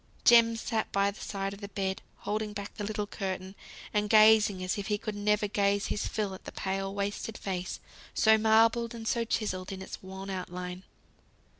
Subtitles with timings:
[0.25, 3.53] Jem sat by the side of the bed, holding back the little curtain,
[3.93, 7.79] and gazing as if he could never gaze his fill at the pale, wasted face,
[8.15, 10.81] so marbled and so chiselled in its wan outline.